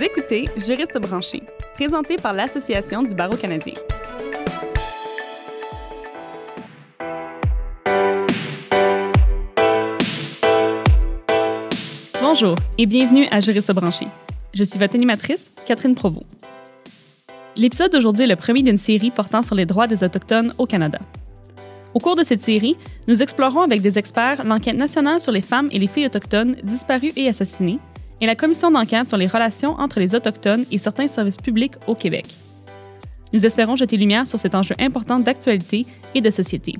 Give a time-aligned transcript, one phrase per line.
[0.00, 1.42] Vous écoutez Juriste branché,
[1.74, 3.74] présenté par l'Association du barreau canadien.
[12.18, 14.06] Bonjour et bienvenue à Juriste branché.
[14.54, 16.24] Je suis votre animatrice, Catherine Provost.
[17.56, 20.98] L'épisode d'aujourd'hui est le premier d'une série portant sur les droits des Autochtones au Canada.
[21.92, 25.68] Au cours de cette série, nous explorons avec des experts l'enquête nationale sur les femmes
[25.72, 27.78] et les filles autochtones disparues et assassinées
[28.20, 31.94] et la commission d'enquête sur les relations entre les Autochtones et certains services publics au
[31.94, 32.26] Québec.
[33.32, 36.74] Nous espérons jeter lumière sur cet enjeu important d'actualité et de société.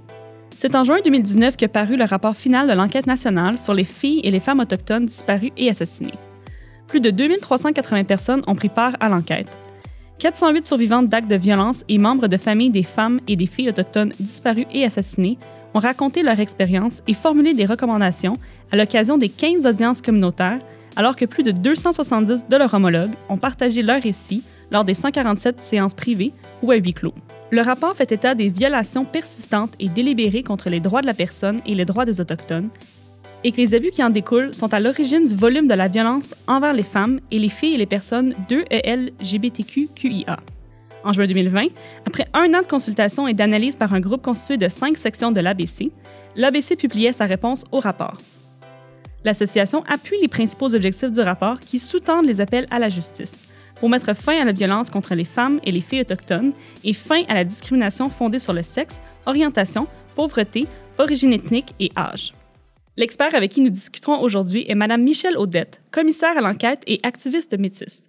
[0.58, 4.20] C'est en juin 2019 que parut le rapport final de l'enquête nationale sur les filles
[4.24, 6.12] et les femmes autochtones disparues et assassinées.
[6.86, 9.48] Plus de 2380 personnes ont pris part à l'enquête.
[10.18, 14.12] 408 survivantes d'actes de violence et membres de familles des femmes et des filles autochtones
[14.20, 15.38] disparues et assassinées
[15.72, 18.34] ont raconté leur expérience et formulé des recommandations
[18.70, 20.60] à l'occasion des 15 audiences communautaires
[21.00, 25.58] alors que plus de 270 de leurs homologues ont partagé leur récit lors des 147
[25.58, 26.30] séances privées
[26.62, 27.14] ou à huis clos.
[27.50, 31.62] Le rapport fait état des violations persistantes et délibérées contre les droits de la personne
[31.64, 32.68] et les droits des Autochtones,
[33.44, 36.34] et que les abus qui en découlent sont à l'origine du volume de la violence
[36.46, 40.36] envers les femmes et les filles et les personnes de et LGBTQIA.
[41.02, 41.68] En juin 2020,
[42.06, 45.40] après un an de consultation et d'analyse par un groupe constitué de cinq sections de
[45.40, 45.92] l'ABC,
[46.36, 48.18] l'ABC publiait sa réponse au rapport.
[49.24, 53.44] L'association appuie les principaux objectifs du rapport qui sous-tendent les appels à la justice
[53.78, 56.52] pour mettre fin à la violence contre les femmes et les filles autochtones
[56.84, 60.66] et fin à la discrimination fondée sur le sexe, orientation, pauvreté,
[60.98, 62.32] origine ethnique et âge.
[62.96, 67.52] L'expert avec qui nous discuterons aujourd'hui est Mme Michelle Audette, commissaire à l'enquête et activiste
[67.52, 68.08] de Métis.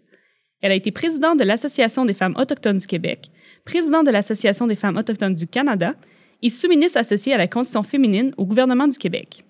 [0.61, 3.31] Elle a été présidente de l'Association des femmes autochtones du Québec,
[3.63, 5.93] présidente de l'Association des femmes autochtones du Canada
[6.41, 9.45] et sous-ministre associée à la condition féminine au gouvernement du Québec.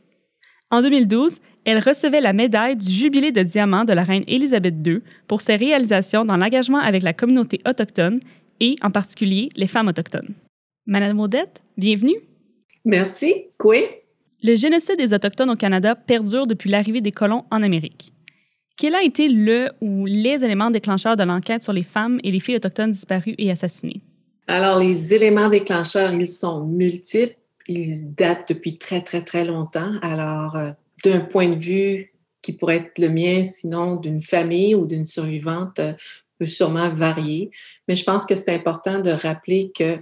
[0.70, 5.02] En 2012, elle recevait la médaille du Jubilé de diamant de la reine Élisabeth II
[5.28, 8.20] pour ses réalisations dans l'engagement avec la communauté autochtone
[8.59, 10.34] et, en particulier, les femmes autochtones.
[10.86, 12.18] Madame Odette, bienvenue.
[12.86, 13.46] Merci.
[13.58, 13.78] Quoi?
[14.44, 18.12] Le génocide des Autochtones au Canada perdure depuis l'arrivée des colons en Amérique.
[18.75, 22.40] Quel a été le ou les éléments déclencheurs de l'enquête sur les femmes et les
[22.40, 24.02] filles autochtones disparues et assassinées?
[24.47, 27.36] Alors, les éléments déclencheurs, ils sont multiples.
[27.68, 29.94] Ils datent depuis très, très, très longtemps.
[30.02, 30.72] Alors, euh,
[31.03, 35.79] d'un point de vue qui pourrait être le mien, sinon d'une famille ou d'une survivante,
[35.79, 35.94] euh,
[36.39, 37.51] peut sûrement varier.
[37.88, 40.00] Mais je pense que c'est important de rappeler que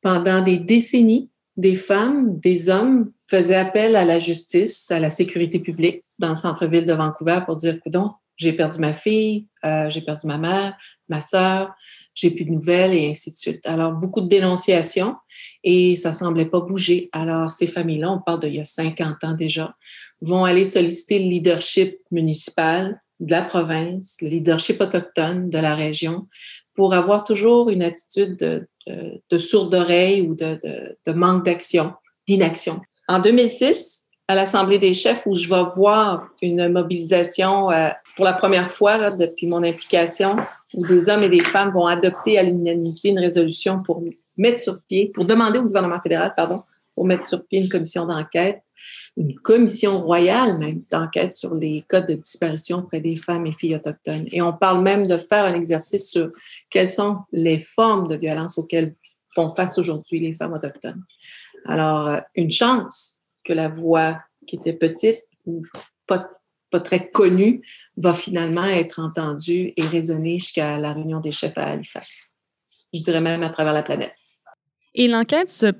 [0.00, 5.58] pendant des décennies, des femmes, des hommes faisaient appel à la justice, à la sécurité
[5.58, 10.00] publique dans le centre-ville de Vancouver pour dire, non, j'ai perdu ma fille, euh, j'ai
[10.00, 10.76] perdu ma mère,
[11.08, 11.74] ma sœur,
[12.14, 13.66] j'ai plus de nouvelles et ainsi de suite.
[13.66, 15.16] Alors, beaucoup de dénonciations
[15.62, 17.08] et ça semblait pas bouger.
[17.12, 19.74] Alors, ces familles-là, on parle d'il y a 50 ans déjà,
[20.20, 26.26] vont aller solliciter le leadership municipal de la province, le leadership autochtone de la région,
[26.74, 30.58] pour avoir toujours une attitude de, de, sourde oreille ou de,
[31.06, 31.92] de manque d'action,
[32.26, 32.80] d'inaction.
[33.08, 38.34] En 2006, à l'Assemblée des chefs, où je vais voir une mobilisation euh, pour la
[38.34, 40.36] première fois là, depuis mon implication,
[40.74, 44.04] où des hommes et des femmes vont adopter à l'unanimité une résolution pour
[44.36, 46.62] mettre sur pied, pour demander au gouvernement fédéral, pardon,
[46.94, 48.60] pour mettre sur pied une commission d'enquête
[49.16, 53.76] une commission royale même d'enquête sur les cas de disparition auprès des femmes et filles
[53.76, 54.26] autochtones.
[54.32, 56.30] Et on parle même de faire un exercice sur
[56.70, 58.94] quelles sont les formes de violence auxquelles
[59.34, 61.02] font face aujourd'hui les femmes autochtones.
[61.66, 65.62] Alors, euh, une chance que la voix qui était petite ou
[66.06, 66.30] pas,
[66.70, 67.62] pas très connue
[67.96, 72.34] va finalement être entendue et résonner jusqu'à la réunion des chefs à Halifax.
[72.92, 74.14] Je dirais même à travers la planète.
[74.94, 75.72] Et l'enquête se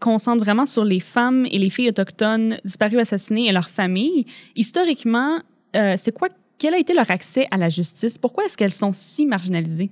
[0.00, 4.26] concentre vraiment sur les femmes et les filles autochtones disparues, assassinées et leurs familles.
[4.54, 5.40] Historiquement,
[5.74, 8.18] euh, c'est quoi, quel a été leur accès à la justice?
[8.18, 9.90] Pourquoi est-ce qu'elles sont si marginalisées?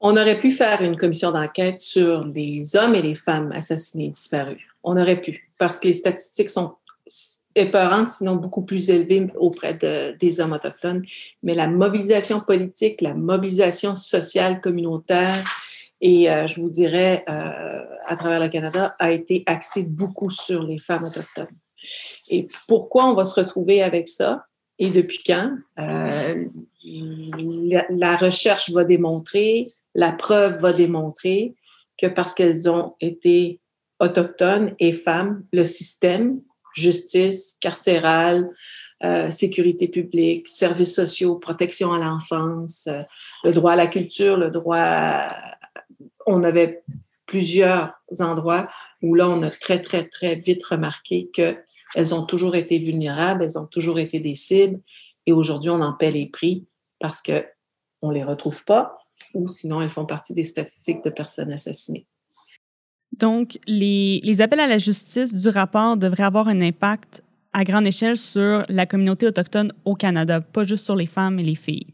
[0.00, 4.10] On aurait pu faire une commission d'enquête sur les hommes et les femmes assassinés et
[4.10, 4.62] disparus.
[4.82, 6.72] On aurait pu, parce que les statistiques sont
[7.54, 11.02] épeurantes, sinon beaucoup plus élevées auprès de, des hommes autochtones.
[11.42, 15.44] Mais la mobilisation politique, la mobilisation sociale communautaire,
[16.00, 20.62] et euh, je vous dirais, euh, à travers le Canada, a été axé beaucoup sur
[20.62, 21.56] les femmes autochtones.
[22.28, 24.44] Et pourquoi on va se retrouver avec ça
[24.78, 25.52] et depuis quand?
[25.78, 26.44] Euh,
[27.90, 31.54] la, recherche va démontrer, la preuve va démontrer
[31.98, 33.60] que parce qu'elles ont été
[33.98, 36.40] autochtones et femmes, le système,
[36.74, 38.48] justice, carcérale,
[39.30, 42.88] sécurité publique, services sociaux, protection à l'enfance,
[43.44, 45.59] le droit à la culture, le droit à,
[46.30, 46.82] on avait
[47.26, 48.68] plusieurs endroits
[49.02, 53.58] où là, on a très, très, très vite remarqué qu'elles ont toujours été vulnérables, elles
[53.58, 54.80] ont toujours été des cibles
[55.26, 56.64] et aujourd'hui, on en paie les prix
[56.98, 58.98] parce qu'on ne les retrouve pas
[59.34, 62.06] ou sinon elles font partie des statistiques de personnes assassinées.
[63.16, 67.22] Donc, les, les appels à la justice du rapport devraient avoir un impact
[67.52, 71.42] à grande échelle sur la communauté autochtone au Canada, pas juste sur les femmes et
[71.42, 71.88] les filles.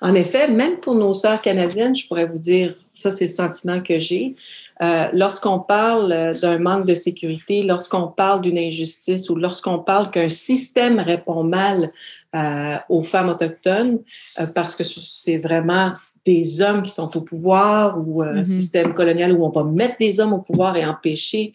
[0.00, 3.80] En effet, même pour nos sœurs canadiennes, je pourrais vous dire, ça c'est le sentiment
[3.80, 4.34] que j'ai,
[4.82, 10.28] euh, lorsqu'on parle d'un manque de sécurité, lorsqu'on parle d'une injustice ou lorsqu'on parle qu'un
[10.28, 11.92] système répond mal
[12.34, 14.00] euh, aux femmes autochtones,
[14.38, 15.92] euh, parce que c'est vraiment
[16.26, 18.44] des hommes qui sont au pouvoir ou un mm-hmm.
[18.44, 21.52] système colonial où on va mettre des hommes au pouvoir et empêcher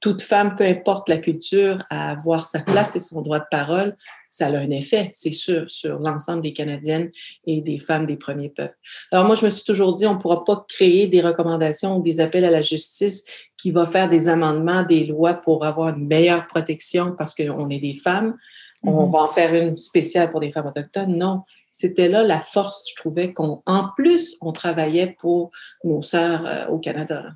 [0.00, 3.96] toute femme, peu importe la culture, à avoir sa place et son droit de parole,
[4.28, 7.10] ça a un effet, c'est sûr, sur l'ensemble des Canadiennes
[7.46, 8.76] et des femmes des premiers peuples.
[9.10, 12.02] Alors moi, je me suis toujours dit, on ne pourra pas créer des recommandations ou
[12.02, 13.24] des appels à la justice
[13.56, 17.78] qui va faire des amendements des lois pour avoir une meilleure protection parce qu'on est
[17.78, 18.36] des femmes.
[18.84, 19.12] On mm-hmm.
[19.12, 21.16] va en faire une spéciale pour des femmes autochtones.
[21.16, 23.62] Non, c'était là la force, je trouvais, qu'en
[23.96, 25.50] plus, on travaillait pour
[25.84, 27.32] nos sœurs euh, au Canada.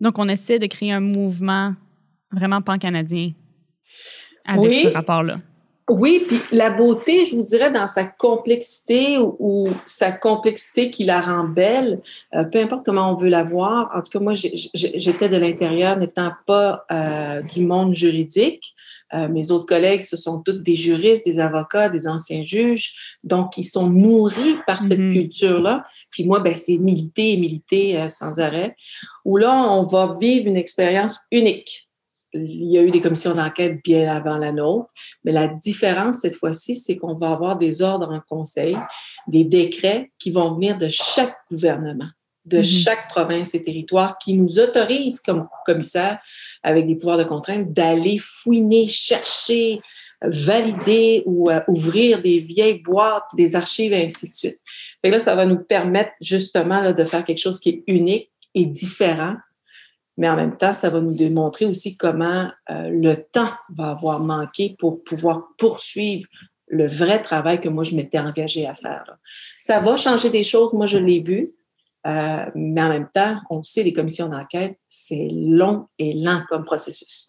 [0.00, 1.74] Donc, on essaie de créer un mouvement
[2.30, 3.32] vraiment pan-canadien
[4.44, 5.38] avec ce rapport-là.
[5.90, 11.20] Oui, puis la beauté, je vous dirais, dans sa complexité ou, sa complexité qui la
[11.20, 12.00] rend belle,
[12.34, 13.90] euh, peu importe comment on veut la voir.
[13.94, 18.72] En tout cas, moi, j'étais de l'intérieur, n'étant pas euh, du monde juridique.
[19.12, 23.58] Euh, mes autres collègues, ce sont tous des juristes, des avocats, des anciens juges, donc
[23.58, 25.12] ils sont nourris par cette mm-hmm.
[25.12, 25.82] culture-là.
[26.08, 28.74] Puis moi, ben, c'est militer et militer sans arrêt.
[29.26, 31.84] Où là, on va vivre une expérience unique
[32.34, 34.88] il y a eu des commissions d'enquête bien avant la nôtre,
[35.24, 38.76] mais la différence cette fois-ci, c'est qu'on va avoir des ordres en conseil,
[39.28, 42.08] des décrets qui vont venir de chaque gouvernement,
[42.44, 42.82] de mm-hmm.
[42.82, 46.20] chaque province et territoire qui nous autorisent comme commissaire,
[46.62, 49.80] avec des pouvoirs de contrainte, d'aller fouiner, chercher,
[50.22, 54.58] valider ou euh, ouvrir des vieilles boîtes, des archives et ainsi de suite.
[55.02, 58.30] Fait là, ça va nous permettre justement là, de faire quelque chose qui est unique
[58.54, 59.36] et différent
[60.16, 64.20] mais en même temps, ça va nous démontrer aussi comment euh, le temps va avoir
[64.20, 66.26] manqué pour pouvoir poursuivre
[66.68, 69.04] le vrai travail que moi, je m'étais engagée à faire.
[69.58, 71.52] Ça va changer des choses, moi, je l'ai vu,
[72.06, 76.64] euh, mais en même temps, on sait, les commissions d'enquête, c'est long et lent comme
[76.64, 77.28] processus.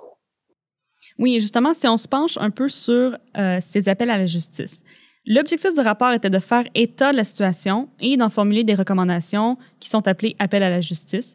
[1.18, 4.84] Oui, justement, si on se penche un peu sur euh, ces appels à la justice,
[5.28, 9.58] L'objectif du rapport était de faire état de la situation et d'en formuler des recommandations
[9.80, 11.34] qui sont appelées appels à la justice,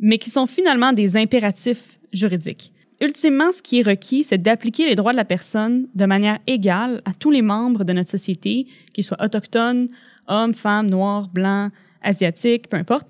[0.00, 2.72] mais qui sont finalement des impératifs juridiques.
[3.00, 7.00] Ultimement, ce qui est requis, c'est d'appliquer les droits de la personne de manière égale
[7.04, 9.88] à tous les membres de notre société, qu'ils soient autochtones,
[10.26, 13.06] hommes, femmes, noirs, blancs, asiatiques, peu importe.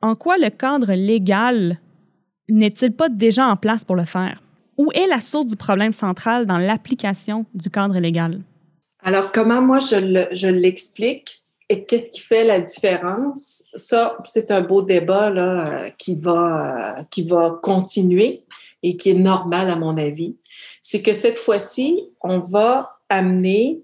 [0.00, 1.80] En quoi le cadre légal
[2.48, 4.42] n'est-il pas déjà en place pour le faire?
[4.78, 8.40] Où est la source du problème central dans l'application du cadre légal?
[9.00, 11.41] Alors, comment moi je l'explique?
[11.72, 13.64] Et qu'est-ce qui fait la différence?
[13.76, 18.44] Ça, c'est un beau débat euh, euh, qui va continuer
[18.82, 20.36] et qui est normal à mon avis.
[20.82, 23.80] C'est que cette fois-ci, on va amener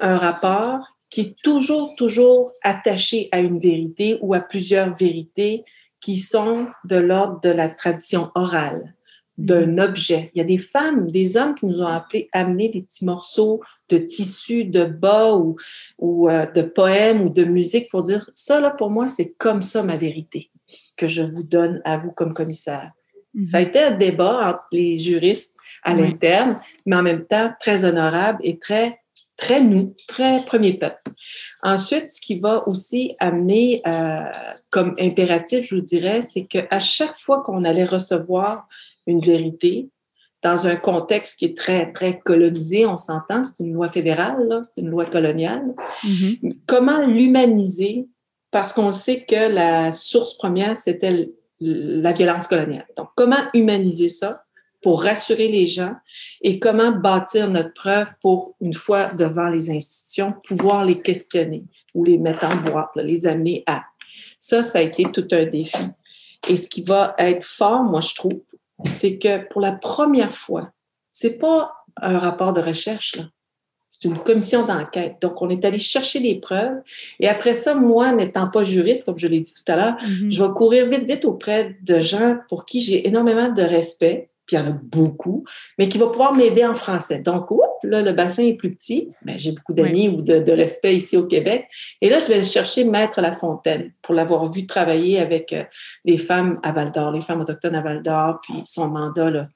[0.00, 5.64] un rapport qui est toujours, toujours attaché à une vérité ou à plusieurs vérités
[6.00, 8.92] qui sont de l'ordre de la tradition orale
[9.40, 9.88] d'un mm-hmm.
[9.88, 10.30] objet.
[10.34, 13.60] Il y a des femmes, des hommes qui nous ont appelé, amené des petits morceaux
[13.88, 15.56] de tissu, de bas ou,
[15.98, 19.62] ou euh, de poèmes ou de musique pour dire ça, là, pour moi, c'est comme
[19.62, 20.50] ça ma vérité
[20.96, 22.92] que je vous donne à vous comme commissaire.
[23.34, 23.44] Mm-hmm.
[23.44, 27.86] Ça a été un débat entre les juristes à l'interne, mais en même temps très
[27.86, 29.00] honorable et très,
[29.38, 31.12] très nous, très premier peuple.
[31.62, 34.24] Ensuite, ce qui va aussi amener euh,
[34.68, 38.66] comme impératif, je vous dirais, c'est qu'à chaque fois qu'on allait recevoir
[39.10, 39.90] une vérité
[40.42, 44.80] dans un contexte qui est très, très colonisé, on s'entend, c'est une loi fédérale, c'est
[44.80, 45.74] une loi coloniale.
[46.02, 46.56] Mm-hmm.
[46.66, 48.08] Comment l'humaniser?
[48.50, 52.86] Parce qu'on sait que la source première, c'était la violence coloniale.
[52.96, 54.44] Donc, comment humaniser ça
[54.82, 55.94] pour rassurer les gens
[56.40, 61.64] et comment bâtir notre preuve pour, une fois devant les institutions, pouvoir les questionner
[61.94, 63.84] ou les mettre en boîte, les amener à.
[64.38, 65.84] Ça, ça a été tout un défi.
[66.48, 68.40] Et ce qui va être fort, moi, je trouve,
[68.86, 70.72] c'est que pour la première fois,
[71.10, 73.24] c'est pas un rapport de recherche, là.
[73.92, 75.16] C'est une commission d'enquête.
[75.20, 76.80] Donc, on est allé chercher des preuves.
[77.18, 80.30] Et après ça, moi, n'étant pas juriste, comme je l'ai dit tout à l'heure, mm-hmm.
[80.30, 84.56] je vais courir vite, vite auprès de gens pour qui j'ai énormément de respect, puis
[84.56, 85.44] il y en a beaucoup,
[85.78, 87.20] mais qui vont pouvoir m'aider en français.
[87.20, 89.08] Donc, oups, là, le bassin est plus petit.
[89.22, 91.68] Ben, j'ai beaucoup d'amis ou de, de, respect ici au Québec.
[92.00, 95.62] Et là, je vais chercher Maître Lafontaine pour l'avoir vu travailler avec euh,
[96.04, 99.48] les femmes à Val-d'Or, les femmes autochtones à Val-d'Or, puis son mandat là,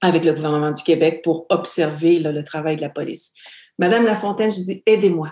[0.00, 3.34] avec le gouvernement du Québec pour observer le travail de la police.
[3.78, 5.30] Madame Lafontaine, je dis, aidez-moi.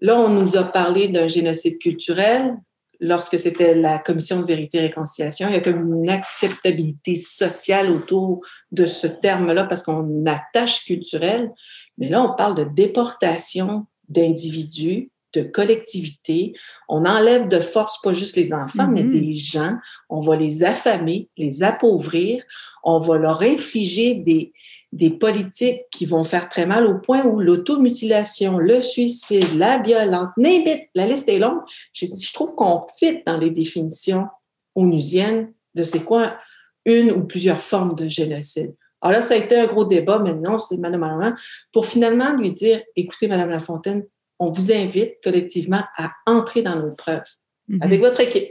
[0.00, 2.56] Là, on nous a parlé d'un génocide culturel.
[3.00, 7.90] Lorsque c'était la commission de vérité et réconciliation, il y a comme une acceptabilité sociale
[7.90, 11.50] autour de ce terme-là parce qu'on attache culturel.
[11.96, 16.54] Mais là, on parle de déportation d'individus, de collectivités.
[16.88, 19.10] On enlève de force pas juste les enfants, mais mm-hmm.
[19.10, 19.76] des gens.
[20.08, 22.42] On va les affamer, les appauvrir.
[22.82, 24.52] On va leur infliger des,
[24.92, 30.30] des politiques qui vont faire très mal au point où l'automutilation, le suicide, la violence,
[30.36, 31.60] la liste est longue.
[31.92, 34.26] Je, je trouve qu'on fit dans les définitions
[34.74, 36.38] onusiennes de c'est quoi
[36.84, 38.74] une ou plusieurs formes de génocide.
[39.00, 41.34] Alors là, ça a été un gros débat, maintenant, c'est Madame Armand,
[41.72, 44.04] pour finalement lui dire, écoutez, Madame Lafontaine,
[44.38, 47.22] on vous invite collectivement à entrer dans nos preuves
[47.68, 47.84] mm-hmm.
[47.84, 48.50] avec votre équipe.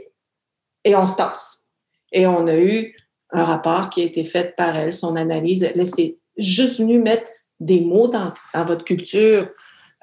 [0.84, 1.68] Et on se tasse.
[2.12, 2.94] Et on a eu
[3.30, 5.62] un rapport qui a été fait par elle, son analyse.
[5.62, 7.30] Elle s'est juste venue mettre
[7.60, 8.32] des mots dans,
[8.64, 9.48] votre culture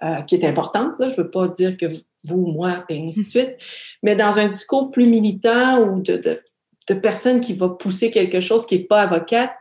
[0.03, 0.93] euh, qui est importante.
[0.99, 1.85] Je ne veux pas dire que
[2.25, 3.55] vous, moi, et ainsi de suite,
[4.03, 6.41] mais dans un discours plus militant ou de, de,
[6.89, 9.53] de personne qui va pousser quelque chose qui n'est pas avocate,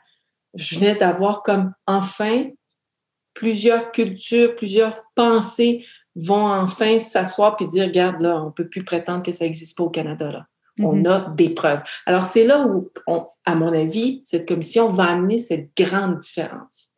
[0.54, 2.46] je venais d'avoir comme enfin
[3.34, 5.84] plusieurs cultures, plusieurs pensées
[6.16, 9.76] vont enfin s'asseoir puis dire, regarde, là, on ne peut plus prétendre que ça n'existe
[9.76, 10.30] pas au Canada.
[10.30, 10.46] Là.
[10.80, 11.08] On mm-hmm.
[11.08, 11.80] a des preuves.
[12.06, 12.90] Alors, c'est là où,
[13.44, 16.90] à mon avis, cette commission va amener cette grande différence.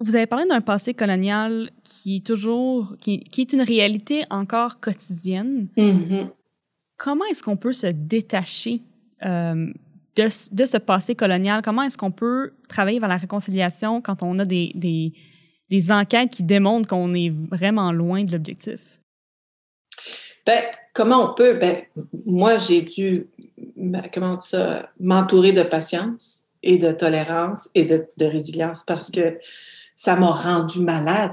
[0.00, 5.68] Vous avez parlé d'un passé colonial qui est toujours, qui, est une réalité encore quotidienne.
[5.76, 6.30] Mm-hmm.
[6.96, 8.80] Comment est-ce qu'on peut se détacher
[9.24, 9.72] euh,
[10.16, 11.62] de, de, ce passé colonial?
[11.62, 15.12] Comment est-ce qu'on peut travailler vers la réconciliation quand on a des, des,
[15.70, 18.80] des enquêtes qui démontrent qu'on est vraiment loin de l'objectif?
[20.48, 20.64] Ben,
[20.94, 21.58] comment on peut?
[21.58, 21.82] Ben,
[22.24, 23.26] moi, j'ai dû,
[24.14, 29.38] comment ça, m'entourer de patience et de tolérance et de, résilience parce que
[29.94, 31.32] ça m'a rendu malade.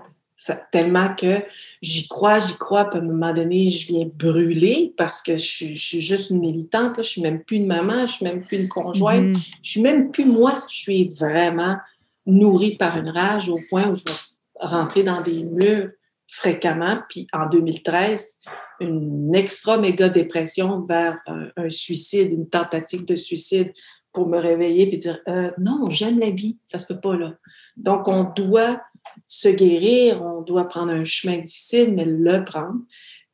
[0.69, 1.37] tellement que
[1.81, 5.75] j'y crois, j'y crois, puis à un moment donné, je viens brûler parce que je,
[5.77, 8.57] suis juste une militante, là, je suis même plus une maman, je suis même plus
[8.57, 9.59] une conjointe, je mm-hmm.
[9.63, 11.77] je suis même plus moi, je suis vraiment
[12.25, 14.19] nourrie par une rage au point où je vais
[14.59, 15.91] rentrer dans des murs
[16.27, 16.99] fréquemment.
[17.07, 18.41] Puis en 2013,
[18.79, 23.73] une extra méga dépression vers un, suicide, une tentative de suicide
[24.11, 27.35] pour me réveiller et dire euh, non, j'aime la vie, ça se peut pas là.
[27.77, 28.81] Donc on doit
[29.25, 32.79] se guérir, on doit prendre un chemin difficile, mais le prendre.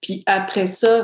[0.02, 1.02] Puis après ça,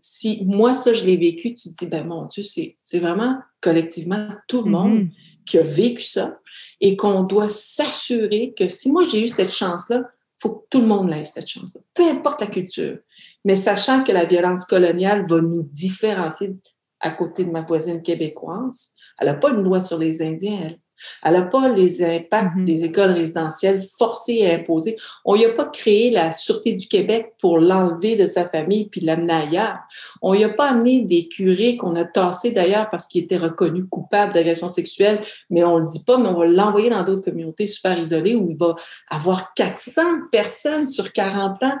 [0.00, 4.28] si, moi ça je l'ai vécu, tu te dis ben mon Dieu, c'est vraiment collectivement
[4.48, 4.70] tout le mm-hmm.
[4.70, 5.08] monde
[5.44, 6.38] qui a vécu ça
[6.80, 10.80] et qu'on doit s'assurer que si moi j'ai eu cette chance-là, il faut que tout
[10.80, 12.98] le monde l'ait cette chance-là, peu importe la culture.
[13.44, 16.56] Mais sachant que la violence coloniale va nous différencier
[16.98, 20.78] à côté de ma voisine québécoise, elle n'a pas une loi sur les Indiens, elle.
[21.22, 22.64] Elle n'a pas les impacts mm-hmm.
[22.64, 24.96] des écoles résidentielles forcées et imposées.
[25.24, 29.00] On n'y a pas créé la Sûreté du Québec pour l'enlever de sa famille puis
[29.00, 29.78] l'amener ailleurs.
[30.20, 33.84] On n'y a pas amené des curés qu'on a tassés d'ailleurs parce qu'ils étaient reconnus
[33.90, 37.30] coupables d'agression sexuelle, mais on ne le dit pas, mais on va l'envoyer dans d'autres
[37.30, 38.74] communautés super isolées où il va
[39.08, 41.78] avoir 400 personnes sur 40 ans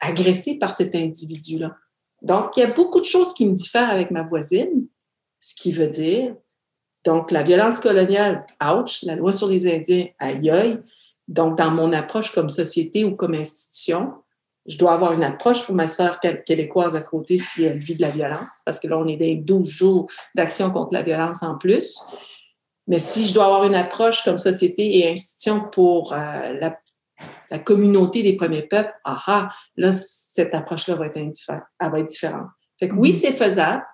[0.00, 1.76] agressées par cet individu-là.
[2.22, 4.86] Donc, il y a beaucoup de choses qui me diffèrent avec ma voisine,
[5.40, 6.34] ce qui veut dire
[7.04, 10.78] donc, la violence coloniale, ouch, la loi sur les Indiens, aïe aïe.
[11.28, 14.14] Donc, dans mon approche comme société ou comme institution,
[14.66, 18.02] je dois avoir une approche pour ma sœur québécoise à côté si elle vit de
[18.02, 21.56] la violence, parce que là, on est dans 12 jours d'action contre la violence en
[21.58, 22.00] plus.
[22.86, 26.78] Mais si je dois avoir une approche comme société et institution pour euh, la,
[27.64, 32.48] communauté des premiers peuples, ah là, cette approche-là va être, elle va être différente.
[32.80, 33.14] Fait que oui, mm-hmm.
[33.14, 33.84] c'est faisable,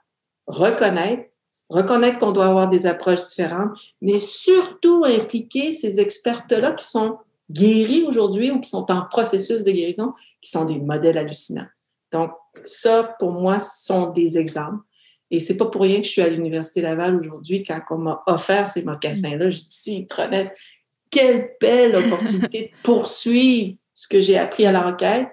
[0.46, 1.29] reconnaître,
[1.70, 3.70] reconnaître qu'on doit avoir des approches différentes,
[4.02, 7.18] mais surtout impliquer ces expertes-là qui sont
[7.50, 11.68] guéris aujourd'hui ou qui sont en processus de guérison, qui sont des modèles hallucinants.
[12.12, 12.32] Donc,
[12.64, 14.82] ça, pour moi, sont des exemples.
[15.30, 17.62] Et c'est pas pour rien que je suis à l'Université Laval aujourd'hui.
[17.62, 20.52] Quand on m'a offert ces mocassins-là, je dis, Tronette,
[21.08, 25.30] quelle belle opportunité de poursuivre ce que j'ai appris à l'enquête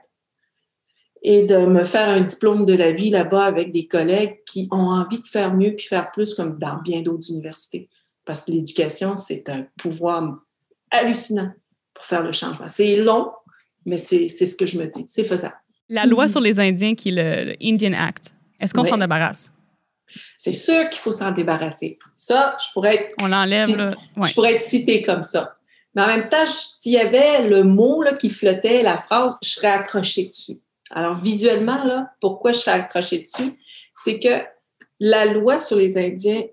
[1.23, 4.89] et de me faire un diplôme de la vie là-bas avec des collègues qui ont
[4.89, 7.89] envie de faire mieux puis faire plus comme dans bien d'autres universités.
[8.25, 10.43] Parce que l'éducation, c'est un pouvoir
[10.91, 11.51] hallucinant
[11.93, 12.67] pour faire le changement.
[12.67, 13.31] C'est long,
[13.85, 15.03] mais c'est ce que je me dis.
[15.07, 15.55] C'est faisable.
[15.89, 19.51] La loi sur les Indiens, qui est le, Indian Act, est-ce qu'on s'en débarrasse?
[20.37, 21.97] C'est sûr qu'il faut s'en débarrasser.
[22.15, 23.15] Ça, je pourrais être.
[23.21, 25.57] On l'enlève, Je pourrais être cité comme ça.
[25.95, 29.49] Mais en même temps, s'il y avait le mot là, qui flottait, la phrase, je
[29.49, 30.59] serais accrochée dessus.
[30.91, 33.59] Alors, visuellement, là, pourquoi je serais accrochée dessus,
[33.95, 34.43] c'est que
[34.99, 36.43] la loi sur les Indiens,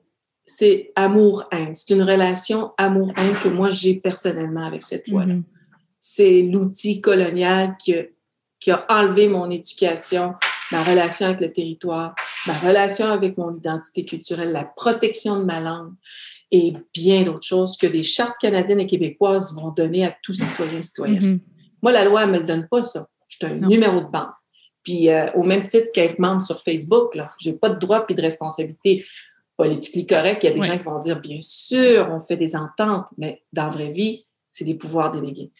[0.44, 1.74] c'est amour-haine.
[1.74, 5.34] C'est une relation amour-haine que moi, j'ai personnellement avec cette loi-là.
[5.34, 5.42] Mm-hmm.
[5.98, 8.02] C'est l'outil colonial qui a,
[8.60, 10.34] qui a enlevé mon éducation,
[10.70, 12.14] ma relation avec le territoire,
[12.46, 15.92] ma relation avec mon identité culturelle, la protection de ma langue
[16.50, 20.82] et bien d'autres choses que des chartes canadiennes et québécoises vont donner à tout citoyen
[20.82, 21.20] citoyen.
[21.20, 21.40] Mm-hmm.
[21.82, 23.08] Moi, la loi, elle me le donne pas, ça.
[23.40, 24.30] Je un numéro de banque.
[24.82, 28.14] Puis euh, au même titre qu'être membre sur Facebook, là, j'ai pas de droit et
[28.14, 29.04] de responsabilité
[29.56, 30.42] politiquement correct.
[30.42, 33.42] Il y a des gens qui vont dire, bien sûr, on fait des ententes, mais
[33.52, 35.50] dans la vraie vie, c'est des pouvoirs délégués.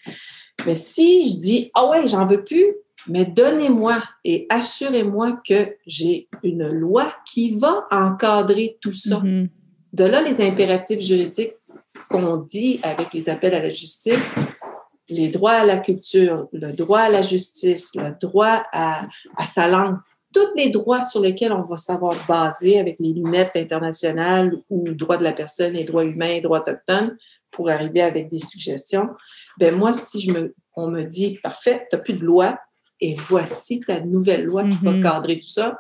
[0.66, 2.66] Mais si je dis, ah ouais, j'en veux plus,
[3.09, 9.21] mais donnez-moi et assurez-moi que j'ai une loi qui va encadrer tout ça.
[9.21, 9.49] Mm-hmm.
[9.93, 11.54] De là, les impératifs juridiques
[12.09, 14.35] qu'on dit avec les appels à la justice,
[15.09, 19.07] les droits à la culture, le droit à la justice, le droit à,
[19.37, 19.97] à sa langue,
[20.33, 25.17] tous les droits sur lesquels on va savoir baser avec les lunettes internationales ou droits
[25.17, 27.17] de la personne et droits humains droits autochtones
[27.51, 29.11] pour arriver avec des suggestions.
[29.59, 32.59] Ben moi, si je me, on me dit, parfait, tu n'as plus de loi
[33.01, 35.03] et voici ta nouvelle loi qui va mm-hmm.
[35.03, 35.79] cadrer tout ça,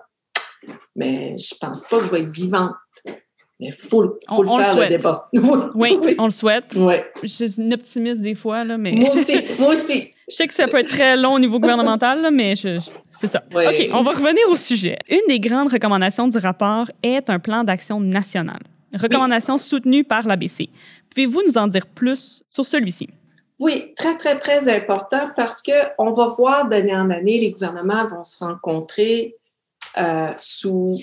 [0.94, 2.74] mais je pense pas que je vais être vivante.
[3.60, 5.30] Mais il faut, faut le faire, le, débat.
[5.74, 6.76] oui, on le souhaite.
[7.22, 8.92] Je suis une optimiste des fois, là, mais...
[8.92, 10.10] Moi aussi, moi aussi.
[10.28, 13.42] Je sais que ça peut être très long au niveau gouvernemental, mais c'est ça.
[13.54, 14.98] OK, on va revenir au sujet.
[15.08, 18.60] Une des grandes recommandations du rapport est un plan d'action national.
[18.94, 20.70] Recommandation soutenue par l'ABC.
[21.10, 23.08] Pouvez-vous nous en dire plus sur celui-ci?
[23.58, 28.24] Oui, très, très, très important parce qu'on va voir d'année en année, les gouvernements vont
[28.24, 29.36] se rencontrer
[29.96, 30.98] euh, sous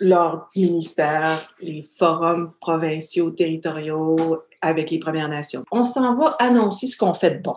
[0.00, 5.64] leur ministère, les forums provinciaux, territoriaux, avec les Premières Nations.
[5.70, 7.56] On s'en va annoncer ce qu'on fait de bon.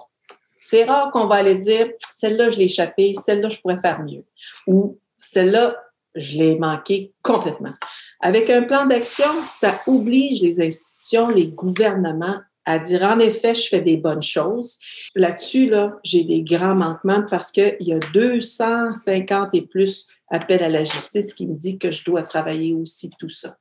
[0.61, 4.23] C'est rare qu'on va aller dire, celle-là, je l'ai échappée, celle-là, je pourrais faire mieux.
[4.67, 5.75] Ou celle-là,
[6.15, 7.73] je l'ai manqué complètement.
[8.21, 13.67] Avec un plan d'action, ça oblige les institutions, les gouvernements à dire en effet, je
[13.67, 14.77] fais des bonnes choses.
[15.15, 20.69] Là-dessus, là, j'ai des grands manquements parce qu'il y a 250 et plus appels à
[20.69, 23.57] la justice qui me dit que je dois travailler aussi tout ça.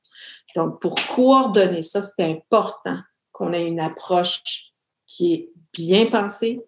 [0.55, 2.99] Donc, pour coordonner ça, c'est important
[3.33, 4.73] qu'on ait une approche
[5.07, 6.61] qui est bien pensée,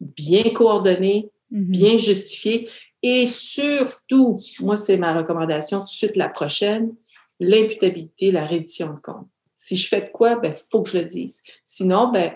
[0.00, 1.70] bien coordonnée, mm-hmm.
[1.70, 2.68] bien justifiée
[3.02, 6.94] et surtout, moi, c'est ma recommandation tout de suite la prochaine,
[7.38, 9.28] l'imputabilité, la reddition de compte.
[9.60, 11.42] Si je fais de quoi, ben, faut que je le dise.
[11.64, 12.32] Sinon, ben,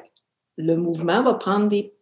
[0.56, 1.94] le mouvement va prendre des,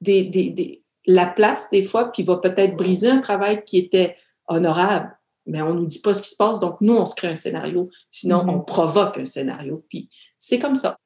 [0.00, 4.16] des, des, la place des fois, puis va peut-être briser un travail qui était
[4.48, 5.16] honorable.
[5.46, 7.28] Mais on ne nous dit pas ce qui se passe, donc nous, on se crée
[7.28, 7.88] un scénario.
[8.10, 8.50] Sinon, mm-hmm.
[8.50, 9.84] on provoque un scénario.
[9.88, 10.98] Puis c'est comme ça.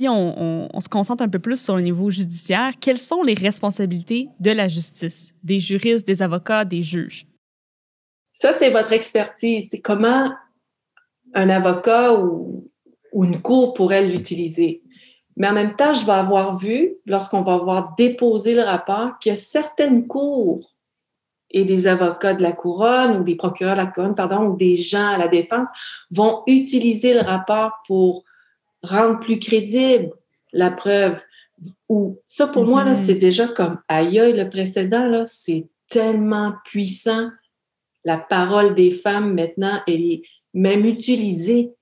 [0.00, 3.34] Si on, on, se concentre un peu plus sur le niveau judiciaire, quelles sont les
[3.34, 7.28] responsabilités de la justice, des juristes, des avocats, des juges?
[8.32, 9.68] Ça, c'est votre expertise.
[9.70, 10.32] C'est comment
[11.34, 12.70] un avocat ou,
[13.12, 14.82] une cour pourrait l'utiliser.
[15.36, 19.30] Mais en même temps, je vais avoir vu, lorsqu'on va avoir déposé le rapport, qu'il
[19.30, 20.74] y a certaines cours
[21.50, 24.76] et des avocats de la couronne ou des procureurs de la couronne, pardon, ou des
[24.76, 25.68] gens à la défense
[26.10, 28.24] vont utiliser le rapport pour
[28.82, 30.10] rendre plus crédible
[30.52, 31.22] la preuve.
[31.88, 33.06] Ou ça, pour moi, là, mm-hmm.
[33.06, 37.28] c'est déjà comme aïe, le précédent, là, c'est tellement puissant.
[38.04, 40.22] La parole des femmes, maintenant, elle est
[40.54, 41.72] même utilisé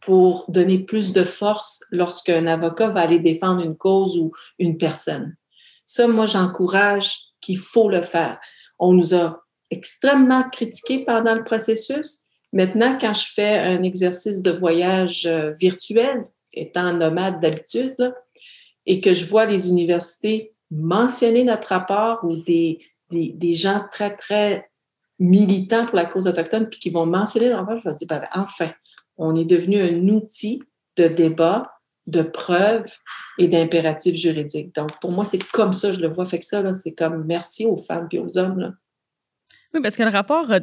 [0.00, 5.36] pour donner plus de force lorsqu'un avocat va aller défendre une cause ou une personne.
[5.84, 8.40] Ça, moi, j'encourage qu'il faut le faire.
[8.78, 12.20] On nous a extrêmement critiqué pendant le processus.
[12.52, 18.12] Maintenant, quand je fais un exercice de voyage euh, virtuel, étant nomade d'habitude,
[18.86, 22.78] et que je vois les universités mentionner notre rapport ou des,
[23.10, 24.68] des, des gens très, très
[25.18, 28.22] militants pour la cause autochtone, puis qui vont mentionner dans le je vais dire, ben,
[28.34, 28.70] enfin,
[29.16, 30.62] on est devenu un outil
[30.96, 31.72] de débat,
[32.06, 32.92] de preuves
[33.38, 34.74] et d'impératifs juridiques.
[34.74, 36.24] Donc, pour moi, c'est comme ça, je le vois.
[36.24, 38.58] Fait que ça, c'est comme merci aux femmes et aux hommes.
[38.58, 38.72] Là.
[39.72, 40.60] Oui, parce que le rapport, euh,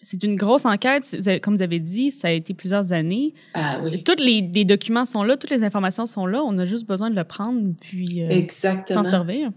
[0.00, 1.16] c'est une grosse enquête.
[1.42, 3.34] Comme vous avez dit, ça a été plusieurs années.
[3.54, 4.02] Ah oui.
[4.04, 6.42] Tous les, documents sont là, toutes les informations sont là.
[6.42, 9.50] On a juste besoin de le prendre puis euh, s'en servir.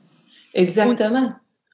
[0.54, 1.34] Exactement.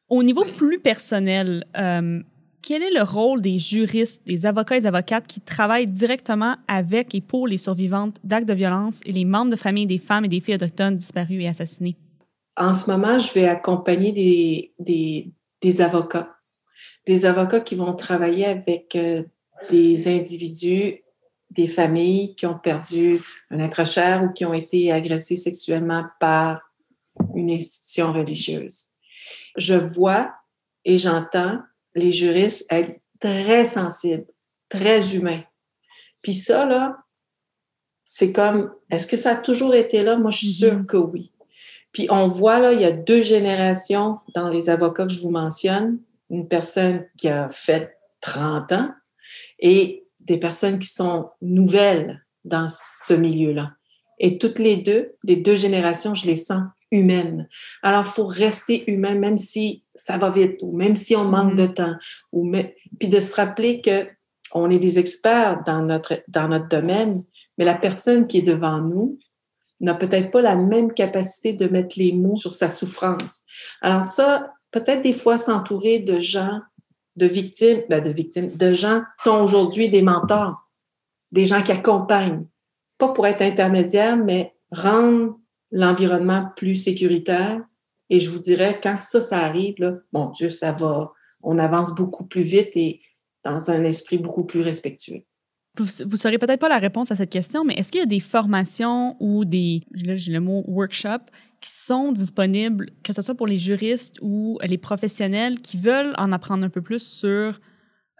[0.09, 2.21] Au, niveau plus personnel, euh,
[2.63, 7.13] quel est le rôle des juristes, des avocats et des avocates qui travaillent directement avec
[7.13, 10.29] et pour les survivantes d'actes de violence et les membres de famille des femmes et
[10.29, 11.97] des filles autochtones disparues et assassinées?
[12.55, 16.37] En ce moment, je vais accompagner des, avocats.
[17.05, 19.23] Des avocats qui vont travailler avec euh,
[19.69, 21.01] des individus,
[21.51, 23.21] des familles qui ont perdu
[23.51, 26.61] un accrocheur ou qui ont été agressés sexuellement par
[27.35, 28.85] une institution religieuse.
[29.57, 30.33] Je vois
[30.85, 31.59] et j'entends
[31.95, 34.25] les juristes être très sensibles,
[34.69, 35.43] très humains.
[36.21, 36.97] Puis ça, là,
[38.03, 40.17] c'est comme, est-ce que ça a toujours été là?
[40.17, 40.85] Moi, je suis sûre mm-hmm.
[40.85, 41.33] que oui.
[41.91, 45.29] Puis on voit là, il y a deux générations dans les avocats que je vous
[45.29, 45.99] mentionne.
[46.29, 48.91] Une personne qui a fait 30 ans
[49.59, 53.73] et des personnes qui sont nouvelles dans ce milieu-là.
[54.19, 57.49] Et toutes les deux, les deux générations, je les sens humaines.
[57.81, 61.55] Alors, il faut rester humain, même si ça va vite, ou même si on manque
[61.55, 61.73] de mm-hmm.
[61.73, 61.95] temps,
[62.31, 62.51] ou
[62.99, 64.07] puis de se rappeler que
[64.53, 67.23] on est des experts dans notre, dans notre domaine,
[67.57, 69.17] mais la personne qui est devant nous
[69.81, 73.43] n'a peut-être pas la même capacité de mettre les mots sur sa souffrance.
[73.81, 76.59] Alors ça, peut-être des fois s'entourer de gens,
[77.15, 80.69] de victimes, ben de victimes, de gens qui sont aujourd'hui des mentors,
[81.31, 82.45] des gens qui accompagnent,
[82.97, 85.37] pas pour être intermédiaire, mais rendre
[85.73, 87.59] l'environnement plus sécuritaire.
[88.09, 91.93] Et je vous dirais, quand ça, ça arrive, là, mon Dieu, ça va, on avance
[91.95, 93.01] beaucoup plus vite et
[93.43, 95.23] dans un esprit beaucoup plus respectueux.
[95.75, 98.07] Vous ne saurez peut-être pas la réponse à cette question, mais est-ce qu'il y a
[98.07, 103.33] des formations ou des, là j'ai le mot workshop, qui sont disponibles, que ce soit
[103.33, 107.59] pour les juristes ou les professionnels qui veulent en apprendre un peu plus sur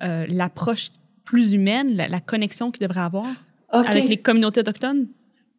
[0.01, 0.89] euh, l'approche
[1.23, 3.27] plus humaine, la, connexion qu'ils devraient avoir
[3.69, 5.07] avec les communautés autochtones?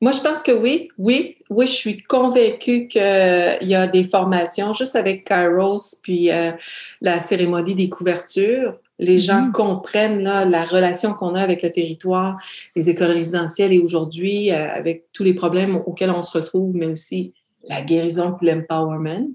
[0.04, 3.00] Moi, je pense que oui, oui, oui, je suis convaincue qu'il
[3.62, 6.52] y a des formations juste avec Kairos puis euh,
[7.00, 8.78] la cérémonie des couvertures.
[8.98, 9.52] Les gens mm-hmm.
[9.52, 12.36] comprennent la relation qu'on a avec le territoire,
[12.76, 16.84] les écoles résidentielles et aujourd'hui, euh, avec tous les problèmes auxquels on se retrouve, mais
[16.84, 17.32] aussi
[17.66, 19.30] la guérison puis l'empowerment.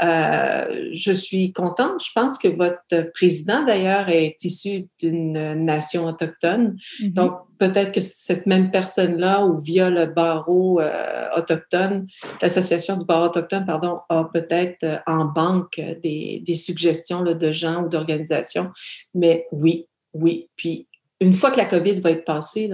[0.00, 2.04] Euh, je suis contente.
[2.04, 6.76] Je pense que votre président, d'ailleurs, est issu d'une nation autochtone.
[7.00, 7.12] Mm-hmm.
[7.12, 7.32] Donc,
[7.64, 12.06] peut-être que cette même personne-là, ou via le barreau euh, autochtone,
[12.42, 17.84] l'association du barreau autochtone, pardon, a peut-être euh, en banque des, suggestions là, de gens
[17.84, 18.70] ou d'organisations.
[19.14, 20.48] Mais oui, oui.
[20.56, 20.88] Puis,
[21.20, 22.70] une fois que la COVID va être passée,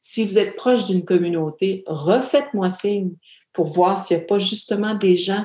[0.00, 3.12] si vous êtes proche d'une communauté, refaites-moi signe
[3.52, 5.44] pour voir s'il n'y a pas justement des gens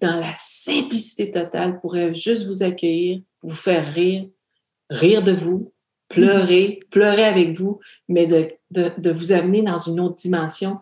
[0.00, 4.26] dans la simplicité totale, pourrait juste vous accueillir, vous faire rire,
[4.90, 5.72] rire de vous,
[6.12, 10.78] pleurer, pleurer avec vous, mais de, vous amener dans une autre dimension.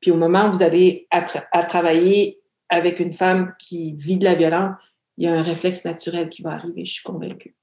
[0.00, 4.34] Puis au moment où vous allez à, travailler avec une femme qui vit de la
[4.34, 4.72] violence,
[5.16, 7.56] il y a un réflexe naturel qui va arriver, je suis convaincue.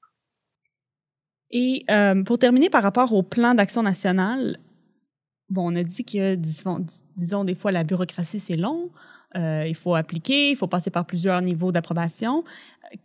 [1.51, 4.57] Et euh, pour terminer, par rapport au plan d'action national,
[5.49, 8.89] bon, on a dit que, disons des fois, la bureaucratie, c'est long.
[9.35, 12.43] Euh, il faut appliquer, il faut passer par plusieurs niveaux d'approbation.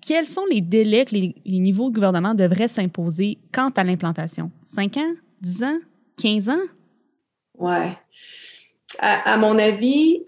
[0.07, 4.51] Quels sont les délais que les, niveaux de gouvernement devraient s'imposer quant à l'implantation?
[4.61, 5.15] Cinq ans?
[5.41, 5.79] Dix ans?
[6.17, 6.67] Quinze ans?
[7.57, 7.93] Ouais.
[8.99, 10.25] À, mon avis,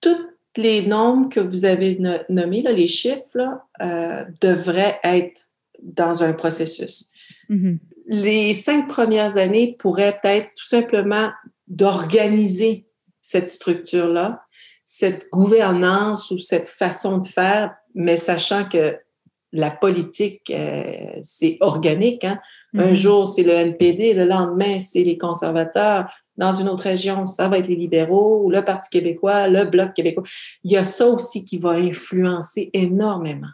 [0.00, 0.16] tous
[0.56, 5.42] les nombres que vous avez nommés, les chiffres, euh, devraient être
[5.82, 7.10] dans un processus.
[7.50, 7.78] Mm-hmm.
[8.06, 11.30] Les cinq premières années pourraient être tout simplement
[11.66, 12.86] d'organiser
[13.20, 14.42] cette structure-là,
[14.90, 18.96] cette gouvernance ou cette façon de faire, mais sachant que
[19.52, 22.24] la politique, euh, c'est organique.
[22.24, 22.40] Hein?
[22.72, 22.94] Un mm-hmm.
[22.94, 26.10] jour, c'est le NPD, le lendemain, c'est les conservateurs.
[26.38, 29.92] Dans une autre région, ça va être les libéraux, ou le Parti québécois, le Bloc
[29.92, 30.24] québécois.
[30.64, 33.52] Il y a ça aussi qui va influencer énormément.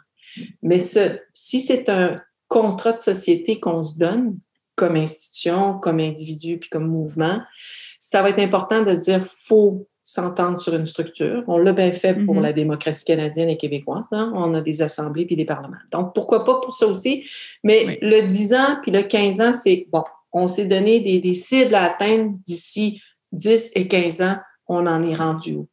[0.63, 4.39] Mais ce, si c'est un contrat de société qu'on se donne,
[4.77, 7.41] comme institution, comme individu, puis comme mouvement,
[7.99, 11.43] ça va être important de se dire, faut s'entendre sur une structure.
[11.47, 12.41] On l'a bien fait pour mm-hmm.
[12.41, 14.05] la démocratie canadienne et québécoise.
[14.11, 14.31] Hein.
[14.35, 15.79] On a des assemblées puis des parlements.
[15.91, 17.25] Donc, pourquoi pas pour ça aussi?
[17.63, 21.73] Mais le 10 ans puis le 15 ans, c'est bon, on s'est donné des, cibles
[21.73, 24.37] à atteindre d'ici 10 et 15 ans,
[24.67, 25.67] on en est rendu où?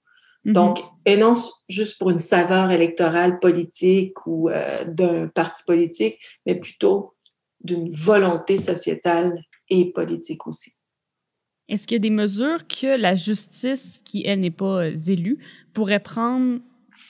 [0.46, 0.52] Mm-hmm.
[0.52, 1.34] Donc, et non
[1.68, 7.12] juste pour une saveur électorale politique ou euh, d'un parti politique, mais plutôt
[7.60, 10.72] d'une volonté sociétale et politique aussi.
[11.72, 15.38] Est-ce qu'il y a des mesures que la justice, qui, elle, n'est pas euh, élue,
[15.72, 16.61] pourrait prendre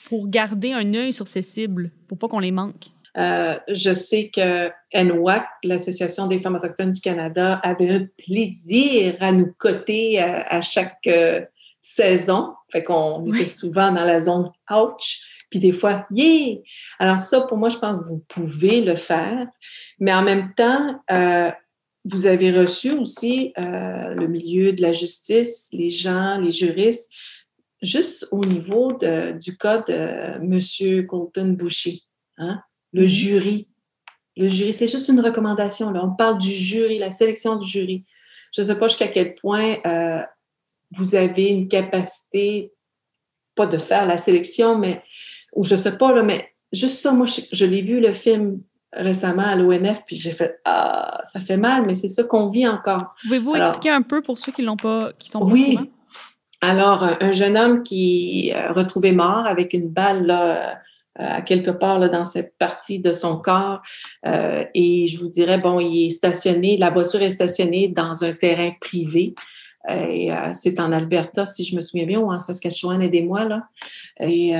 [0.07, 2.85] pour garder un œil sur ces cibles, pour pas qu'on les manque?
[3.17, 9.33] Euh, je sais que NWAC, l'Association des femmes autochtones du Canada, avait un plaisir à
[9.33, 11.41] nous coter à, chaque euh,
[11.81, 12.53] saison.
[12.71, 16.55] Fait qu'on était souvent dans la zone ouch, puis des fois, yeah!
[16.99, 19.45] Alors ça, pour moi, je pense que vous pouvez le faire.
[19.99, 21.01] Mais en même temps,
[22.05, 27.11] vous avez reçu aussi euh, le milieu de la justice, les gens, les juristes,
[27.81, 31.05] juste au niveau du cas de M.
[31.07, 32.01] Colton Boucher,
[32.37, 32.61] hein?
[32.91, 33.07] le mm-hmm.
[33.07, 33.67] jury.
[34.35, 35.91] Le jury, c'est juste une recommandation.
[35.91, 36.03] Là.
[36.03, 38.03] On parle du jury, la sélection du jury.
[38.55, 40.21] Je ne sais pas jusqu'à quel point euh,
[40.91, 42.71] vous avez une capacité,
[43.55, 45.03] pas de faire la sélection, mais,
[45.53, 48.61] ou je ne sais pas, là, mais juste ça, moi, je l'ai vu, le film
[48.95, 52.67] récemment à l'ONF, puis j'ai fait Ah, ça fait mal, mais c'est ça qu'on vit
[52.67, 53.15] encore.
[53.23, 55.77] Pouvez-vous expliquer un peu pour ceux qui l'ont pas, qui sont pas Oui.
[56.61, 60.79] Alors, un, jeune homme qui est retrouvé mort avec une balle là,
[61.15, 63.81] à quelque part là, dans cette partie de son corps.
[64.23, 68.71] et je vous dirais, bon, il est stationné, la voiture est stationnée dans un terrain
[68.79, 69.35] privé.
[69.89, 73.67] Et c'est en Alberta, si je me souviens bien, ou en Saskatchewan, aidez-moi là.
[74.21, 74.53] Et,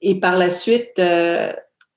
[0.00, 0.98] et par la suite,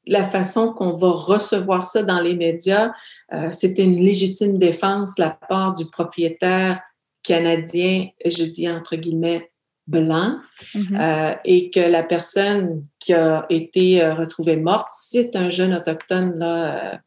[0.07, 2.91] la façon qu'on va recevoir ça dans les médias,
[3.33, 6.79] euh, c'était une légitime défense de la part du propriétaire
[7.23, 9.51] canadien, je dis entre guillemets,
[9.87, 10.39] blanc,
[10.73, 10.99] mm-hmm.
[10.99, 16.39] euh, et que la personne qui a été euh, retrouvée morte, c'est un jeune autochtone,
[16.39, 16.99] là,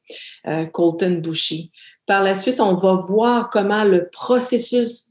[0.73, 1.73] Colton Bushy.
[2.07, 5.08] Par la suite, on va voir comment le processus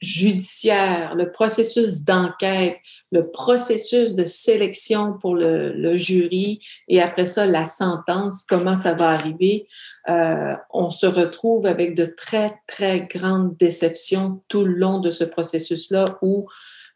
[0.00, 2.78] judiciaire, le processus d'enquête,
[3.10, 9.10] le processus de sélection pour le, jury et après ça, la sentence, comment ça va
[9.10, 9.68] arriver,
[10.08, 15.24] euh, on se retrouve avec de très, très grandes déceptions tout le long de ce
[15.24, 16.48] processus-là où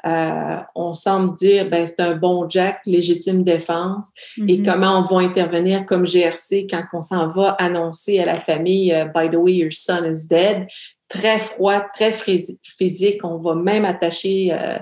[0.07, 4.65] euh, on semble dire, ben, c'est un bon Jack, légitime défense, et mm-hmm.
[4.65, 9.07] comment on va intervenir comme GRC quand on s'en va annoncer à la famille, euh,
[9.07, 10.69] by the way, your son is dead,
[11.09, 13.25] très froid, très physique.
[13.25, 14.79] On va même attacher, euh,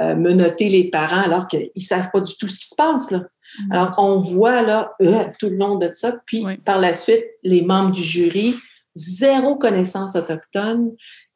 [0.00, 3.10] euh, menotter les parents alors qu'ils ne savent pas du tout ce qui se passe.
[3.10, 3.18] Là.
[3.18, 3.72] Mm-hmm.
[3.72, 6.20] Alors, on voit là euh, tout le long de ça.
[6.26, 8.56] Puis, par la suite, les membres du jury,
[8.94, 10.92] zéro connaissance autochtone.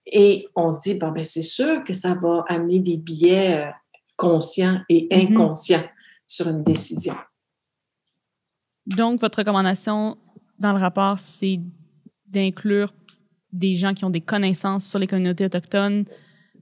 [0.07, 3.72] Et on se dit, bon, ben, c'est sûr que ça va amener des biais
[4.16, 5.33] conscients et mm-hmm.
[5.33, 5.85] inconscients
[6.26, 7.14] sur une décision.
[8.87, 10.16] Donc, votre recommandation
[10.59, 11.61] dans le rapport, c'est
[12.26, 12.92] d'inclure
[13.53, 16.05] des gens qui ont des connaissances sur les communautés autochtones,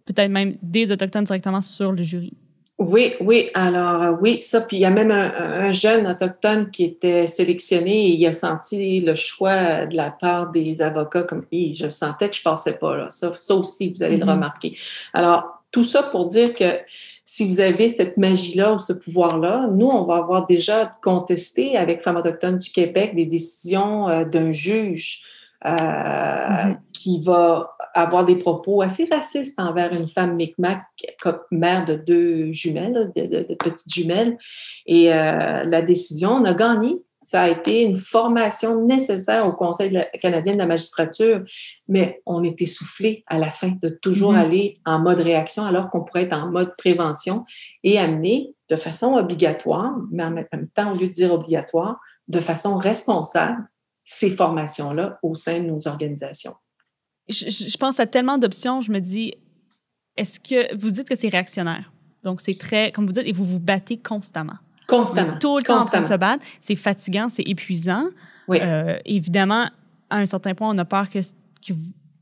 [0.07, 2.33] peut-être même des Autochtones directement sur le jury.
[2.79, 3.50] Oui, oui.
[3.53, 4.62] Alors, euh, oui, ça.
[4.62, 9.00] Puis il y a même un, jeune autochtone qui était sélectionné et il a senti
[9.00, 13.11] le choix de la part des avocats comme je sentais que je passais pas là.
[13.11, 14.31] Ça, ça aussi, vous allez le mm-hmm.
[14.31, 14.79] remarquer.
[15.12, 16.79] Alors, tout ça pour dire que
[17.22, 22.03] si vous avez cette magie-là ou ce pouvoir-là, nous, on va avoir déjà contesté avec
[22.03, 25.22] Femmes autochtones du Québec des décisions euh, d'un juge
[25.66, 26.79] euh, mm-hmm.
[26.92, 30.85] qui va avoir des propos assez racistes envers une femme Micmac,
[31.51, 34.38] mère de deux jumelles, de, petites jumelles.
[34.87, 36.96] Et euh, la décision, on a gagné.
[37.20, 41.42] Ça a été une formation nécessaire au Conseil canadien de la magistrature,
[41.88, 44.40] mais on est essoufflé à la fin de toujours mm-hmm.
[44.40, 47.44] aller en mode réaction alors qu'on pourrait être en mode prévention
[47.85, 52.40] et amener de façon obligatoire, mais en même temps, au lieu de dire obligatoire, de
[52.40, 53.68] façon responsable,
[54.04, 56.54] ces formations-là au sein de nos organisations.
[57.28, 59.34] Je, pense à tellement d'options, je me dis,
[60.16, 61.92] est-ce que vous dites que c'est réactionnaire?
[62.24, 64.58] Donc, c'est très, comme vous dites, et vous vous battez constamment.
[64.88, 65.38] Constamment.
[65.38, 66.44] Tout le temps en train de se battre.
[66.58, 68.06] C'est fatigant, c'est épuisant.
[68.48, 68.58] Oui.
[68.60, 69.70] Euh, évidemment,
[70.10, 71.72] à un certain point, on a peur que, que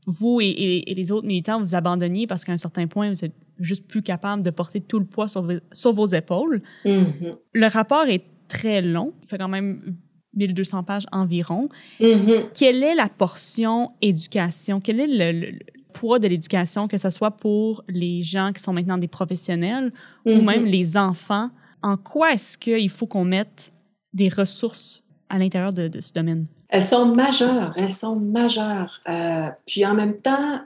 [0.05, 3.87] vous et, les autres militants vous abandonniez parce qu'à un certain point, vous êtes juste
[3.87, 6.61] plus capable de porter tout le poids sur, sur vos épaules.
[6.85, 7.35] Mm-hmm.
[7.53, 9.13] Le rapport est très long.
[9.23, 9.95] Il fait quand même
[10.35, 11.69] 1200 pages environ.
[11.99, 12.51] Mm-hmm.
[12.53, 14.79] Quelle est la portion éducation?
[14.79, 15.59] Quel est le,
[15.93, 19.91] poids de l'éducation, que ce soit pour les gens qui sont maintenant des professionnels
[20.25, 20.45] ou mm-hmm.
[20.45, 21.49] même les enfants?
[21.81, 23.71] En quoi est-ce qu'il faut qu'on mette
[24.13, 26.47] des ressources à l'intérieur de, ce domaine?
[26.69, 29.01] Elles sont majeures, elles sont majeures.
[29.07, 30.61] Euh, puis en même temps,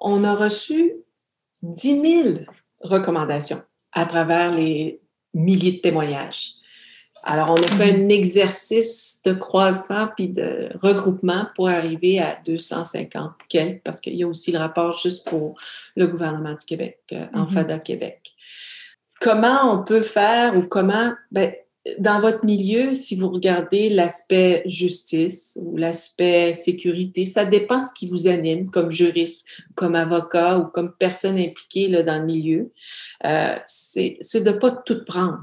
[0.00, 0.92] on a reçu
[1.62, 2.28] 10 000
[2.80, 5.00] recommandations à travers les
[5.34, 6.54] milliers de témoignages.
[7.30, 13.32] Alors, on a fait un exercice de croisement puis de regroupement pour arriver à 250
[13.50, 15.54] quelques, parce qu'il y a aussi le rapport juste pour
[15.94, 17.50] le gouvernement du Québec, euh, en mm-hmm.
[17.50, 18.32] FADA Québec.
[19.20, 21.52] Comment on peut faire ou comment, ben,
[21.98, 28.08] dans votre milieu, si vous regardez l'aspect justice ou l'aspect sécurité, ça dépend ce qui
[28.08, 32.72] vous anime comme juriste, comme avocat ou comme personne impliquée là, dans le milieu.
[33.26, 35.40] Euh, c'est de ne pas tout prendre.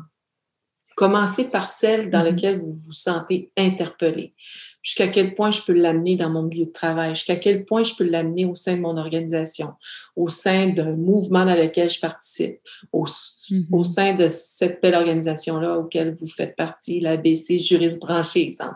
[0.96, 2.24] Commencez par celle dans mm-hmm.
[2.24, 4.34] laquelle vous vous sentez interpellé.
[4.82, 7.96] Jusqu'à quel point je peux l'amener dans mon milieu de travail, jusqu'à quel point je
[7.96, 9.74] peux l'amener au sein de mon organisation,
[10.16, 12.60] au sein d'un mouvement dans lequel je participe,
[12.94, 13.84] au, mm-hmm.
[13.84, 18.76] sein de cette belle organisation-là auquel vous faites partie, l'ABC Juriste Branché, exemple.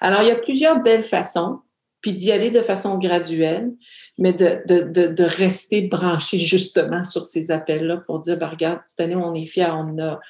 [0.00, 1.58] Alors, il y a plusieurs belles façons,
[2.00, 3.72] puis d'y aller de façon graduelle,
[4.18, 9.00] mais de, de, de, rester branché justement sur ces appels-là pour dire, ben, regarde, cette
[9.00, 10.20] année, on est fiers, on a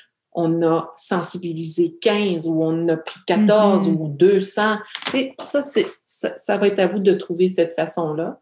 [0.40, 3.96] on a sensibilisé 15 ou on a pris 14 mm-hmm.
[3.96, 4.76] ou 200.
[5.14, 8.38] Et ça, c'est, ça, va être à vous de trouver cette façon-là.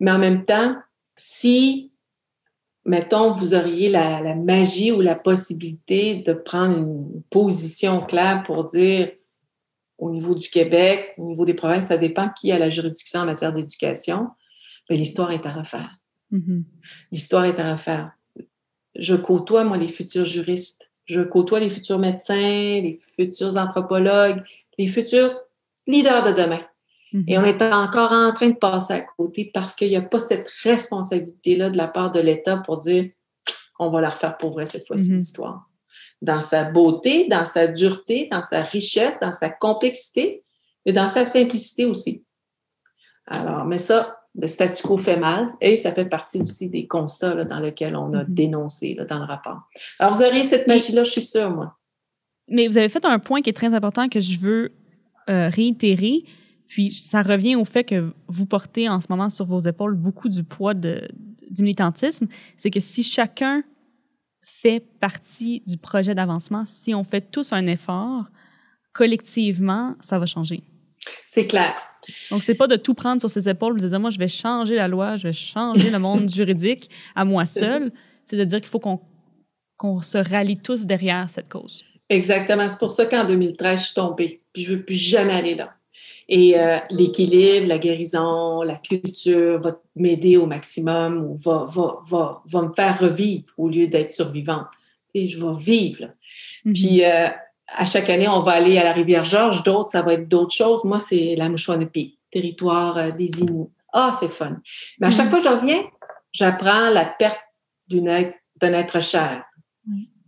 [0.00, 0.76] Mais en même temps,
[1.16, 1.92] si,
[2.84, 8.64] mettons, vous auriez la, la, magie ou la possibilité de prendre une position claire pour
[8.64, 9.10] dire
[9.96, 13.24] au niveau du Québec, au niveau des provinces, ça dépend qui a la juridiction en
[13.24, 14.28] matière d'éducation,
[14.90, 15.96] mais l'histoire est à refaire.
[16.32, 16.64] Mm-hmm.
[17.12, 18.12] L'histoire est à refaire.
[18.94, 20.89] je côtoie, moi, les futurs juristes.
[21.10, 24.42] Je côtoie les futurs médecins, les futurs anthropologues,
[24.78, 25.34] les futurs
[25.86, 26.60] leaders de demain.
[27.26, 30.20] Et on est encore en train de passer à côté parce qu'il n'y a pas
[30.20, 33.10] cette responsabilité-là de la part de l'État pour dire
[33.80, 35.68] on va la refaire pour vrai cette fois-ci, l'histoire.
[36.22, 40.44] Dans sa beauté, dans sa dureté, dans sa richesse, dans sa complexité
[40.84, 42.22] et dans sa simplicité aussi.
[43.26, 47.44] Alors, mais ça, le statu quo fait mal et ça fait partie aussi des constats
[47.44, 49.62] dans lesquels on a dénoncé dans le rapport.
[49.98, 51.76] Alors, vous aurez cette magie-là, je suis sûre, moi.
[52.48, 54.72] Mais vous avez fait un point qui est très important que je veux
[55.28, 56.24] euh, réitérer
[56.70, 60.28] puis ça revient au fait que vous portez en ce moment sur vos épaules beaucoup
[60.28, 61.08] du poids de,
[61.50, 62.28] du militantisme.
[62.56, 63.64] C'est que si chacun
[64.42, 68.30] fait partie du projet d'avancement, si on fait tous un effort,
[68.92, 70.62] collectivement, ça va changer.
[71.26, 71.74] C'est clair.
[72.30, 74.76] Donc, c'est pas de tout prendre sur ses épaules, de dire, moi, je vais changer
[74.76, 77.92] la loi, je vais changer le monde juridique à moi seul.
[78.24, 81.84] C'est de dire qu'il faut qu'on se rallie tous derrière cette cause.
[82.08, 82.68] Exactement.
[82.68, 84.40] C'est pour ça qu'en 2013, je suis tombée.
[84.52, 85.74] Puis je veux plus jamais aller là.
[86.28, 92.42] Et euh, l'équilibre, la guérison, la culture va m'aider au maximum ou va, va, va,
[92.46, 94.68] va, me faire revivre au lieu d'être survivante.
[95.12, 96.04] Et je vais vivre.
[96.64, 96.72] Mm-hmm.
[96.72, 97.28] Puis euh,
[97.72, 99.62] à chaque année, on va aller à la rivière Georges.
[99.62, 100.84] D'autres, ça va être d'autres choses.
[100.84, 103.70] Moi, c'est la Mouchouanepi, territoire euh, des Inuits.
[103.92, 104.56] Ah, c'est fun.
[104.98, 105.30] Mais à chaque mm-hmm.
[105.30, 105.82] fois que je reviens,
[106.32, 107.38] j'apprends la perte
[107.88, 109.44] d'un être cher.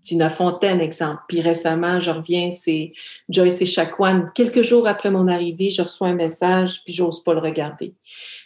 [0.02, 1.20] Tina Fontaine, exemple.
[1.28, 2.92] Puis récemment, je reviens, c'est
[3.28, 4.30] Joyce et Chacuan.
[4.34, 7.94] Quelques jours après mon arrivée, je reçois un message, puis j'ose pas le regarder.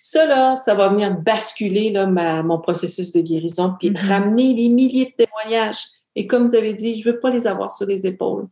[0.03, 4.09] Ça, là, ça va venir basculer là, ma, mon processus de guérison, puis mm-hmm.
[4.09, 5.87] ramener les milliers de témoignages.
[6.15, 8.47] Et comme vous avez dit, je veux pas les avoir sur les épaules,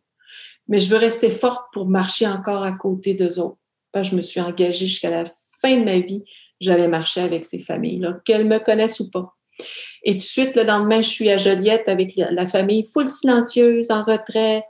[0.68, 3.58] mais je veux rester forte pour marcher encore à côté d'eux autres.
[3.94, 5.24] Je me suis engagée jusqu'à la
[5.60, 6.24] fin de ma vie,
[6.60, 9.34] j'allais marcher avec ces familles-là, qu'elles me connaissent ou pas.
[10.02, 13.90] Et tout de suite, le lendemain, je suis à Joliette avec la famille, full silencieuse,
[13.90, 14.64] en retrait,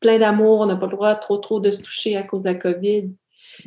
[0.00, 0.60] plein d'amour.
[0.60, 3.10] On n'a pas le droit trop, trop de se toucher à cause de la COVID.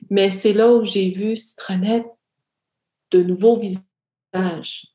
[0.09, 2.07] Mais c'est là où j'ai vu Citronette,
[3.11, 4.87] de nouveaux visages,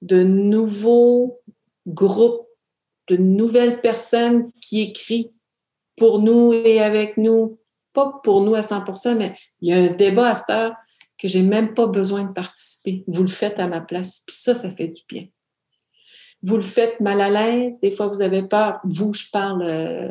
[0.00, 1.40] de nouveaux
[1.86, 2.48] groupes,
[3.08, 5.30] de nouvelles personnes qui écrivent
[5.96, 7.58] pour nous et avec nous.
[7.92, 10.74] Pas pour nous à 100% mais il y a un débat à cette heure
[11.18, 13.04] que j'ai même pas besoin de participer.
[13.06, 14.24] Vous le faites à ma place.
[14.26, 15.26] Puis ça, ça fait du bien.
[16.42, 17.78] Vous le faites mal à l'aise.
[17.80, 18.80] Des fois, vous avez peur.
[18.82, 20.10] Vous, je parle euh,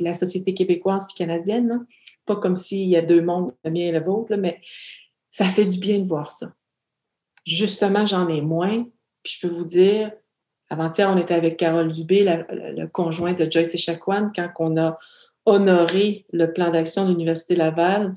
[0.00, 1.84] la société québécoise puis canadienne.
[2.24, 4.60] Pas comme s'il y a deux mondes, le mien et le vôtre, mais
[5.30, 6.52] ça fait du bien de voir ça.
[7.44, 8.86] Justement, j'en ai moins.
[9.24, 10.12] Puis je peux vous dire,
[10.72, 14.98] avant-hier, on était avec Carole Dubé, le conjoint de Joyce Echaquan, quand on a
[15.44, 18.14] honoré le plan d'action de l'Université Laval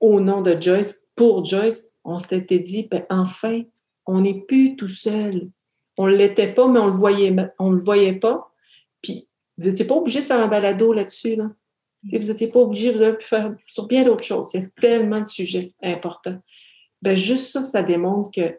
[0.00, 3.62] au nom de Joyce, pour Joyce, on s'était dit, ben, enfin,
[4.04, 5.50] on n'est plus tout seul.
[5.96, 8.52] On ne l'était pas, mais on le voyait, le voyait pas.
[9.00, 11.36] Puis, vous n'étiez pas obligé de faire un balado là-dessus.
[11.36, 11.50] Là.
[12.02, 14.54] Vous n'étiez pas obligé, vous avez pu faire sur bien d'autres choses.
[14.54, 16.40] Il y a tellement de sujets importants.
[17.00, 18.58] Ben, juste ça, ça démontre que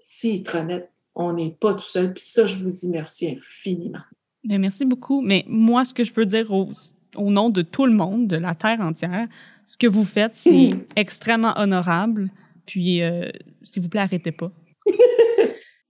[0.00, 2.12] si être honnête, on n'est pas tout seul.
[2.12, 4.00] Puis ça, je vous dis merci infiniment.
[4.44, 5.20] Ben, merci beaucoup.
[5.20, 6.70] Mais moi, ce que je peux dire au,
[7.16, 9.28] au nom de tout le monde, de la Terre entière,
[9.66, 10.84] ce que vous faites, c'est hmm.
[10.96, 12.30] extrêmement honorable.
[12.66, 13.30] Puis, euh,
[13.62, 14.52] s'il vous plaît, arrêtez pas.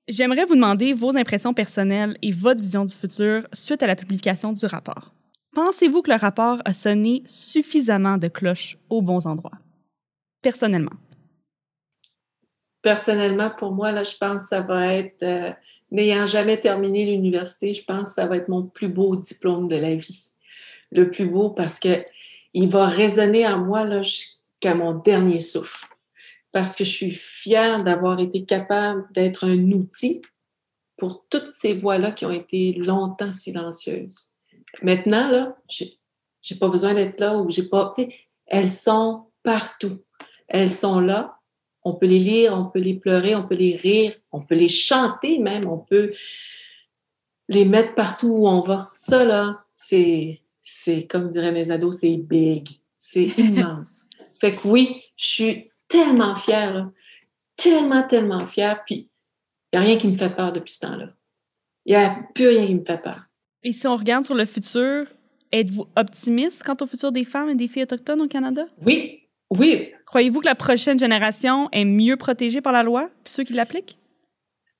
[0.09, 4.53] J'aimerais vous demander vos impressions personnelles et votre vision du futur suite à la publication
[4.53, 5.15] du rapport.
[5.55, 9.59] Pensez-vous que le rapport a sonné suffisamment de cloches aux bons endroits?
[10.43, 10.93] Personnellement.
[12.85, 15.51] Personnellement, pour moi, là, je pense que ça va être, euh,
[15.91, 19.77] n'ayant jamais terminé l'université, je pense que ça va être mon plus beau diplôme de
[19.77, 20.33] la vie.
[20.93, 22.05] Le plus beau parce que
[22.53, 25.87] il va résonner en moi jusqu'à mon dernier souffle.
[26.53, 30.21] Parce que je suis fière d'avoir été capable d'être un outil
[30.99, 34.29] pour toutes ces voix-là qui ont été longtemps silencieuses.
[34.83, 37.93] Maintenant, là, j'ai pas besoin d'être là ou j'ai pas,
[38.47, 40.03] elles sont partout.
[40.49, 41.39] Elles sont là.
[41.85, 44.69] On peut les lire, on peut les pleurer, on peut les rire, on peut les
[44.69, 46.13] chanter même, on peut
[47.49, 48.91] les mettre partout où on va.
[48.95, 52.69] Ça, là, c'est, c'est, comme diraient mes ados, c'est big.
[52.97, 54.09] C'est immense.
[54.41, 56.91] fait que oui, je suis tellement fière, là.
[57.57, 58.83] Tellement, tellement fière.
[58.85, 59.11] Puis,
[59.73, 61.11] il n'y a rien qui me fait peur depuis ce temps-là.
[61.85, 63.29] Il n'y a plus rien qui me fait peur.
[63.63, 65.07] Et si on regarde sur le futur,
[65.53, 68.67] êtes-vous optimiste quant au futur des femmes et des filles autochtones au Canada?
[68.85, 69.93] Oui, oui.
[70.07, 73.99] Croyez-vous que la prochaine génération est mieux protégée par la loi, ceux qui l'appliquent?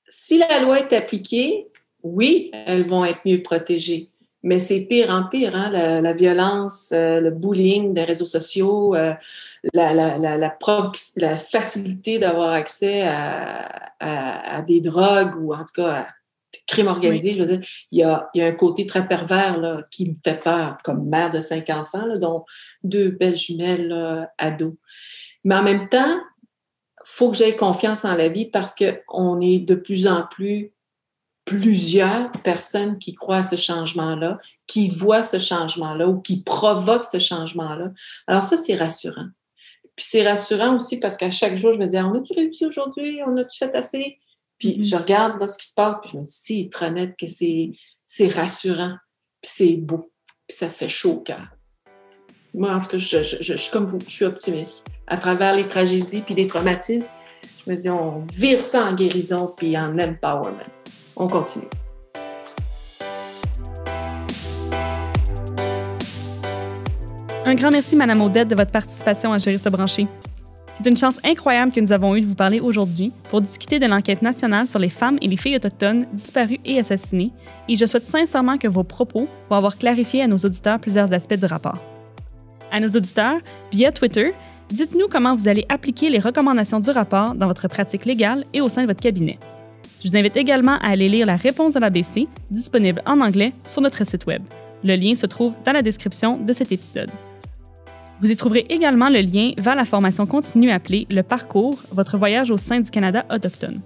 [0.07, 1.67] Si la loi est appliquée,
[2.03, 4.09] oui, elles vont être mieux protégées
[4.45, 9.15] mais c'est pire en pire, hein, la, violence, euh, le bullying des réseaux sociaux, euh,
[9.73, 16.07] la, la, la, facilité d'avoir accès à, à, des drogues ou en tout cas à
[16.67, 19.59] crime organisé, je veux dire, il y a, il y a un côté très pervers
[19.59, 22.45] là, qui me fait peur, comme mère de cinq enfants, là, dont
[22.83, 24.75] deux belles jumelles là, ados.
[25.43, 26.19] Mais en même temps,
[27.03, 30.71] faut que j'aie confiance en la vie parce qu'on est de plus en plus
[31.45, 37.19] plusieurs personnes qui croient à ce changement-là, qui voient ce changement-là ou qui provoquent ce
[37.19, 37.91] changement-là.
[38.25, 39.27] Alors ça, c'est rassurant.
[39.95, 43.19] Puis c'est rassurant aussi parce qu'à chaque jour, je me dis, on a-tu réussi aujourd'hui?
[43.25, 44.17] On a-tu fait assez?
[44.57, 44.89] Puis mm-hmm.
[44.89, 47.27] je regarde là, ce qui se passe, puis je me dis, c'est très net que
[47.27, 48.95] c'est rassurant,
[49.41, 50.11] puis c'est beau,
[50.47, 51.47] puis ça fait chaud au cœur.
[52.53, 54.87] Moi, en tout cas, je, je, je, suis comme vous, je suis optimiste.
[55.07, 57.13] À travers les tragédies puis les traumatismes,
[57.65, 60.63] je me dis, on vire ça en guérison puis en empowerment.
[61.17, 61.67] On continue.
[67.47, 70.07] Un grand merci, Madame Odette, de votre participation à Juriste branché.
[70.77, 73.85] C'est une chance incroyable que nous avons eue de vous parler aujourd'hui pour discuter de
[73.85, 77.31] l'enquête nationale sur les femmes et les filles autochtones disparues et assassinées,
[77.69, 81.39] et je souhaite sincèrement que vos propos vont avoir clarifié à nos auditeurs plusieurs aspects
[81.39, 81.79] du rapport.
[82.73, 83.37] À nos auditeurs,
[83.71, 84.33] via Twitter,
[84.69, 88.67] dites-nous comment vous allez appliquer les recommandations du rapport dans votre pratique légale et au
[88.67, 89.39] sein de votre cabinet.
[90.03, 93.81] Je vous invite également à aller lire la réponse de l'ABC, disponible en anglais sur
[93.81, 94.41] notre site Web.
[94.83, 97.11] Le lien se trouve dans la description de cet épisode.
[98.21, 102.51] Vous y trouverez également le lien vers la formation continue appelée Le Parcours, votre voyage
[102.51, 103.79] au sein du Canada autochtone.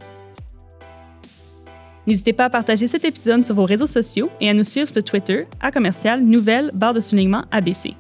[2.06, 5.04] N'hésitez pas à partager cet épisode sur vos réseaux sociaux et à nous suivre sur
[5.04, 7.96] Twitter à commercial nouvelle barre de soulignement ABC.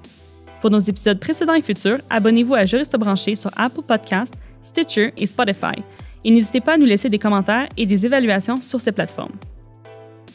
[0.61, 5.25] Pour nos épisodes précédents et futurs, abonnez-vous à Juriste branché sur Apple Podcasts, Stitcher et
[5.25, 5.81] Spotify
[6.23, 9.33] et n'hésitez pas à nous laisser des commentaires et des évaluations sur ces plateformes.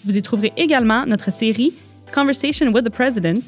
[0.05, 1.72] Vous y trouverez également notre série
[2.12, 3.40] Conversation with the President,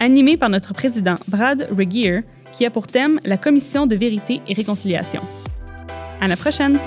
[0.00, 2.20] animée par notre président Brad Regier,
[2.52, 5.22] qui a pour thème la Commission de vérité et réconciliation.
[6.20, 6.78] À la prochaine!